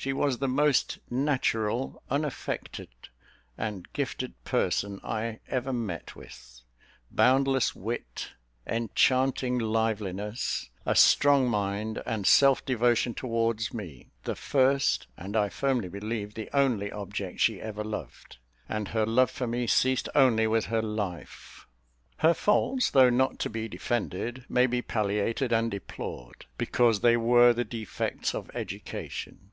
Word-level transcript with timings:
She 0.00 0.12
was 0.12 0.38
the 0.38 0.46
most 0.46 1.00
natural, 1.10 2.04
unaffected 2.08 2.88
and 3.58 3.92
gifted 3.92 4.32
person 4.44 5.00
I 5.02 5.40
ever 5.48 5.72
met 5.72 6.14
with. 6.14 6.60
Boundless 7.10 7.74
wit, 7.74 8.30
enchanting 8.64 9.58
liveliness, 9.58 10.70
a 10.86 10.94
strong 10.94 11.50
mind, 11.50 12.00
and 12.06 12.28
self 12.28 12.64
devotion 12.64 13.12
towards 13.12 13.74
me, 13.74 14.12
the 14.22 14.36
first, 14.36 15.08
and, 15.16 15.36
I 15.36 15.48
firmly 15.48 15.88
believe, 15.88 16.34
the 16.34 16.48
only 16.54 16.92
object 16.92 17.40
she 17.40 17.60
ever 17.60 17.82
loved; 17.82 18.36
and 18.68 18.86
her 18.90 19.04
love 19.04 19.32
for 19.32 19.48
me 19.48 19.66
ceased 19.66 20.08
only 20.14 20.46
with 20.46 20.66
her 20.66 20.80
life. 20.80 21.66
Her 22.18 22.34
faults, 22.34 22.92
though 22.92 23.10
not 23.10 23.40
to 23.40 23.50
be 23.50 23.66
defended, 23.66 24.44
may 24.48 24.68
be 24.68 24.80
palliated 24.80 25.52
and 25.52 25.68
deplored, 25.72 26.46
because 26.56 27.00
they 27.00 27.16
were 27.16 27.52
the 27.52 27.64
defects 27.64 28.32
of 28.32 28.48
education. 28.54 29.50